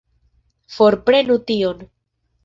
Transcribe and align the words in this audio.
Forprenu 0.77 1.35
tion! 1.51 1.85